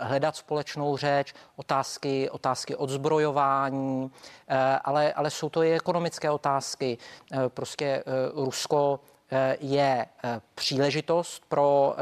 [0.00, 4.10] hledat společnou řeč, otázky, otázky odzbrojování,
[4.48, 6.98] eh, ale, ale jsou to i ekonomické otázky.
[7.48, 9.00] Prostě Rusko
[9.60, 10.06] je
[10.54, 11.96] příležitost pro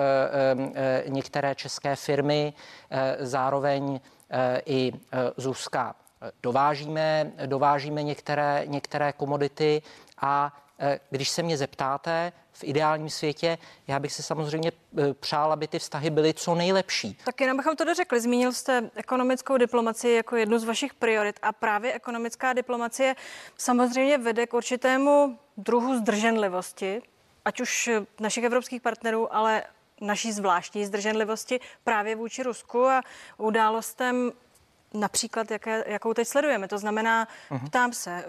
[1.09, 2.53] některé české firmy,
[3.18, 4.01] zároveň
[4.66, 4.92] i
[5.37, 5.95] z Ruska
[6.42, 9.83] dovážíme, dovážíme některé, některé komodity
[10.21, 10.53] a
[11.11, 15.79] když se mě zeptáte, v ideálním světě, já bych si samozřejmě eh, přál, aby ty
[15.79, 17.19] vztahy byly co nejlepší.
[17.25, 18.21] Tak jenom bychom to dořekli.
[18.21, 23.17] Zmínil jste ekonomickou diplomacii jako jednu z vašich priorit a právě ekonomická diplomacie
[23.59, 27.03] samozřejmě vede k určitému druhu zdrženlivosti,
[27.45, 29.62] ať už našich evropských partnerů, ale
[30.01, 33.03] naší zvláštní zdrženlivosti právě vůči Rusku a
[33.38, 34.33] událostem
[34.95, 36.69] například, jaké, jakou teď sledujeme.
[36.69, 37.67] To znamená, uh-huh.
[37.67, 38.25] ptám se, eh,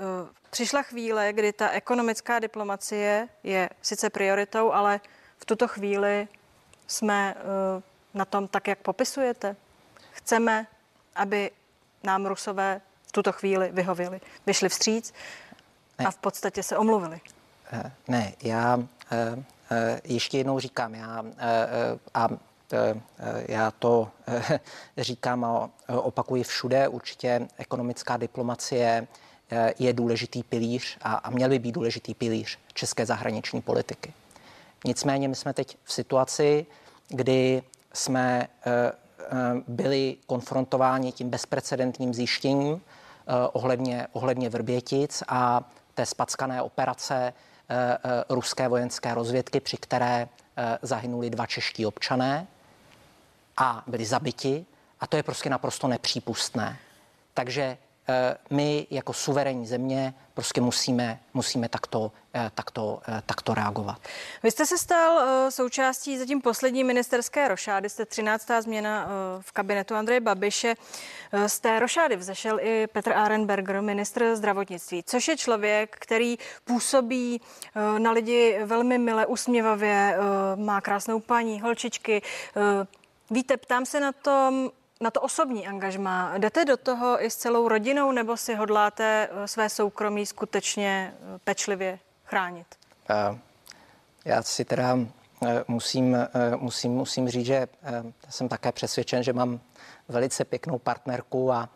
[0.50, 5.00] přišla chvíle, kdy ta ekonomická diplomacie je sice prioritou, ale
[5.38, 6.28] v tuto chvíli
[6.88, 7.82] jsme eh,
[8.14, 9.56] na tom tak, jak popisujete.
[10.12, 10.68] Chceme,
[11.16, 11.52] aby
[12.04, 15.14] nám Rusové v tuto chvíli vyhověli, vyšli vstříc
[16.00, 16.06] ne.
[16.06, 17.22] a v podstatě se omluvili.
[17.72, 18.80] Eh, ne, já
[20.04, 21.24] ještě jednou říkám, já
[22.14, 22.28] a
[23.48, 24.60] já to eh,
[24.98, 26.88] říkám a opakuji všude.
[26.88, 29.08] Určitě ekonomická diplomacie
[29.52, 34.14] eh, je důležitý pilíř a, a měl by být důležitý pilíř české zahraniční politiky.
[34.86, 36.66] Nicméně my jsme teď v situaci,
[37.08, 38.48] kdy jsme
[39.68, 42.82] byli konfrontováni tím bezprecedentním zjištěním
[43.54, 47.34] ohledně, ohledně Vrbětic a té spackané operace
[48.30, 50.28] ruské vojenské rozvědky, při které
[50.82, 52.48] zahynuli dva čeští občané
[53.58, 54.66] a byli zabiti
[55.00, 56.80] a to je prostě naprosto nepřípustné.
[57.34, 57.78] Takže
[58.10, 63.98] eh, my jako suverénní země prostě musíme, musíme takto, eh, takto, eh, takto reagovat.
[64.44, 68.62] Vy jste se stal součástí zatím poslední ministerské rošády, jste 13.
[68.62, 69.08] změna
[69.42, 70.76] v kabinetu Andreje Babiše.
[71.48, 77.42] Z té rošády vzešel i Petr Arenberger, ministr zdravotnictví, což je člověk, který působí
[77.98, 80.18] na lidi velmi mile, usměvavě,
[80.56, 82.22] má krásnou paní, holčičky,
[83.34, 84.52] Víte, ptám se na to,
[85.02, 86.38] na to osobní angažmá.
[86.38, 91.40] Jdete do toho i s celou rodinou, nebo si hodláte eh, své soukromí skutečně eh,
[91.44, 92.68] pečlivě chránit?
[94.26, 94.98] Já si teda
[95.68, 96.18] musím,
[96.56, 97.68] musím, musím říct, že
[98.30, 99.60] jsem také přesvědčen, že mám
[100.08, 101.70] velice pěknou partnerku a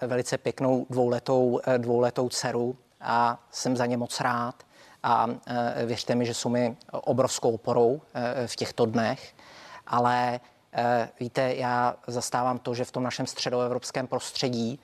[0.00, 4.54] velice pěknou dvouletou, dvouletou dceru a jsem za ně moc rád
[5.02, 5.26] a
[5.86, 8.00] věřte mi, že jsou mi obrovskou oporou
[8.46, 9.34] v těchto dnech,
[9.86, 10.40] ale
[11.20, 14.80] víte, já zastávám to, že v tom našem středoevropském prostředí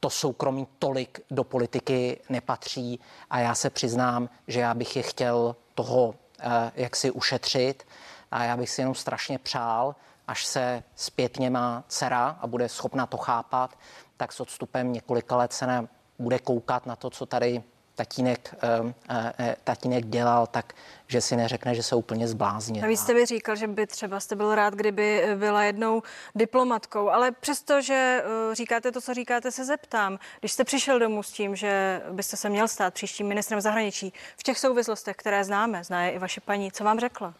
[0.00, 3.00] to soukromí tolik do politiky nepatří
[3.30, 6.14] a já se přiznám, že já bych je chtěl toho
[6.74, 7.86] jak si ušetřit
[8.30, 9.94] a já bych si jenom strašně přál,
[10.28, 13.78] až se zpětně má dcera a bude schopna to chápat,
[14.16, 15.88] tak s odstupem několika let se ne,
[16.18, 17.62] bude koukat na to, co tady
[17.98, 18.92] tatínek, uh, uh,
[19.64, 20.72] tatínek dělal, tak
[21.06, 22.82] že si neřekne, že se úplně zbláznil.
[22.82, 26.02] Navíc jste mi říkal, že by třeba jste byl rád, kdyby byla jednou
[26.34, 28.22] diplomatkou, ale přesto, že
[28.52, 30.18] říkáte to, co říkáte, se zeptám.
[30.40, 34.42] Když jste přišel domů s tím, že byste se měl stát příštím ministrem zahraničí, v
[34.42, 37.34] těch souvislostech, které známe, zná je i vaše paní, co vám řekla?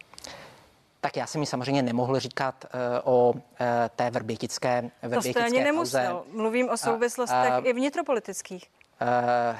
[1.01, 3.41] Tak já jsem mi samozřejmě nemohl říkat uh, o uh,
[3.97, 6.25] té verbětické, verbětické To jste ani nemusel.
[6.33, 8.71] Mluvím o souvislostech uh, uh, i vnitropolitických.
[9.03, 9.57] Uh,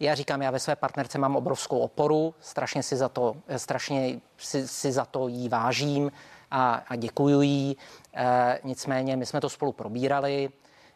[0.00, 4.68] já říkám, já ve své partnerce mám obrovskou oporu, strašně si za to, strašně si,
[4.68, 6.12] si za to jí vážím
[6.50, 7.76] a, a děkuju jí.
[8.14, 10.50] E, nicméně my jsme to spolu probírali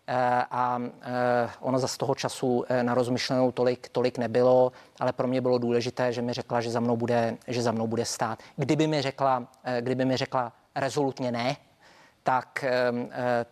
[0.07, 0.15] e,
[0.51, 5.41] a e, ono za z toho času na rozmyšlenou tolik, tolik nebylo, ale pro mě
[5.41, 8.39] bylo důležité, že mi řekla, že za mnou bude, že za mnou bude stát.
[8.57, 9.49] Kdyby mi řekla,
[9.81, 11.57] kdyby mi řekla rezolutně ne,
[12.23, 12.65] tak,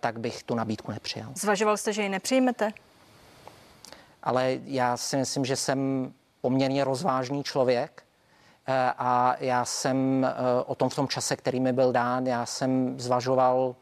[0.01, 1.33] tak bych tu nabídku nepřijal.
[1.35, 2.73] Zvažoval jste, že ji nepřijmete?
[4.23, 6.13] Ale já si myslím, že jsem
[6.43, 8.03] poměrně rozvážný člověk
[8.67, 10.35] eh, a já jsem eh,
[10.67, 13.75] o tom v tom čase, který mi byl dán, já jsem zvažoval,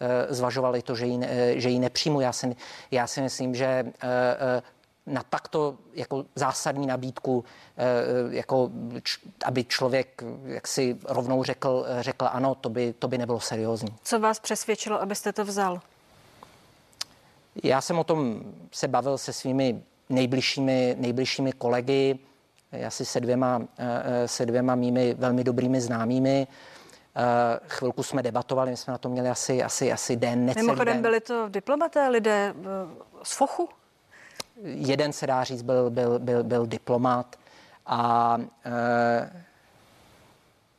[0.00, 1.20] eh, zvažoval i to, že ji,
[1.54, 2.20] že ji nepřijmu.
[2.20, 2.56] Já si,
[2.90, 3.84] já si myslím, že
[5.06, 7.44] na takto jako zásadní nabídku,
[8.30, 8.70] jako,
[9.44, 13.94] aby člověk jak si rovnou řekl, řekl ano, to by, to by nebylo seriózní.
[14.02, 15.80] Co vás přesvědčilo, abyste to vzal?
[17.64, 18.40] Já jsem o tom
[18.70, 22.18] se bavil se svými nejbližšími, nejbližšími kolegy,
[22.86, 26.46] asi se dvěma, eh, se dvěma mými velmi dobrými známými.
[27.16, 30.94] Eh, chvilku jsme debatovali, my jsme na to měli asi, asi, asi den, necelý Mimochodem
[30.94, 31.02] den.
[31.02, 32.64] byli to diplomaté, lidé eh,
[33.22, 33.68] z Fochu?
[34.64, 37.36] Jeden se dá říct, byl, byl, byl, byl diplomat
[37.86, 38.38] a,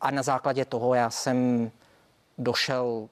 [0.01, 1.71] a na základě toho já jsem
[2.37, 3.09] došel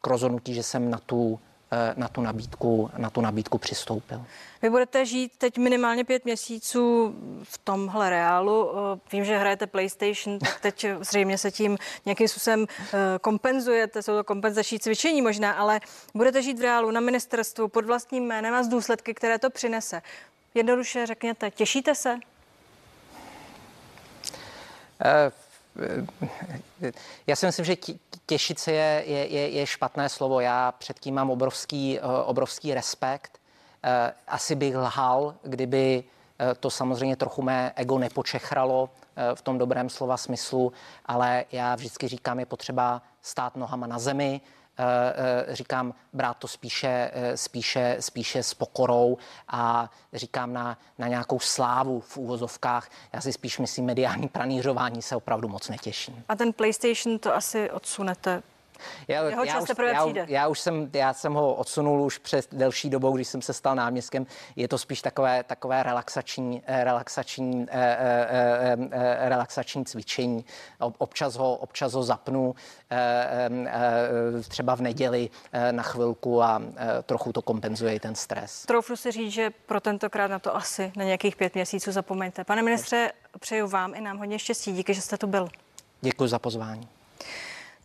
[0.00, 1.51] k rozhodnutí, že jsem na tu Eh,
[1.96, 4.24] na tu nabídku, na tu nabídku přistoupil.
[4.62, 8.70] Vy budete žít teď minimálně pět měsíců v tomhle reálu.
[8.70, 14.16] Eh, vím, že hrajete PlayStation, tak teď zřejmě se tím nějakým způsobem eh, kompenzujete, jsou
[14.16, 15.80] to kompenzační cvičení možná, ale
[16.14, 20.02] budete žít v reálu na ministerstvu pod vlastním jménem a z důsledky, které to přinese.
[20.54, 22.14] Jednoduše řekněte, těšíte se?
[25.04, 25.41] Uh
[27.26, 27.76] já si myslím, že
[28.26, 30.40] těšit se je, je, je, špatné slovo.
[30.40, 33.38] Já předtím mám obrovský, eh, obrovský respekt.
[33.82, 36.04] Eh, asi bych lhal, kdyby
[36.38, 38.90] eh, to samozřejmě trochu mé ego nepočechralo
[39.34, 40.72] v tom dobrém slova smyslu,
[41.06, 44.61] ale já vždycky říkám, je potřeba stát nohama na zemi, Eh, eh,
[45.48, 49.18] říkám, brát to spíše, eh, spíše, spíše s pokorou
[49.48, 52.90] a říkám na, na nějakou slávu v úvozovkách.
[53.12, 56.24] Já si spíš myslím, mediální pranířování se opravdu moc netěším.
[56.28, 58.42] A ten PlayStation to asi odsunete
[59.08, 62.90] já, Jeho já, už, já, já už jsem, já jsem ho odsunul už před delší
[62.90, 64.26] dobou, když jsem se stal náměstkem.
[64.56, 70.44] Je to spíš takové, takové relaxační, eh, relaxační, eh, eh, eh, relaxační cvičení.
[70.98, 72.54] Občas ho, občas ho zapnu
[72.90, 78.14] eh, eh, třeba v neděli eh, na chvilku a eh, trochu to kompenzuje i ten
[78.14, 78.62] stres.
[78.66, 82.44] Troufnu si říct, že pro tentokrát na to asi na nějakých pět měsíců zapomeňte.
[82.44, 84.72] Pane ministře, přeju vám i nám hodně štěstí.
[84.72, 85.48] Díky, že jste tu byl.
[86.00, 86.88] Děkuji za pozvání.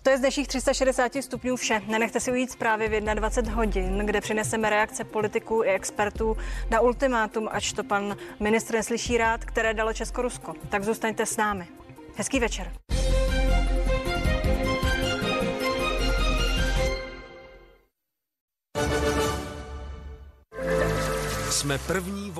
[0.08, 1.82] To je z dnešních 360 stupňů vše.
[1.88, 6.38] Nenechte si ujít zprávy v 21 hodin, kde přineseme reakce politiků i expertů
[6.70, 10.54] na ultimátum, ač to pan ministr neslyší rád, které dalo Česko-Rusko.
[10.70, 11.68] Tak zůstaňte s námi.
[12.16, 12.72] Hezký večer.
[21.50, 22.38] Jsme první vol-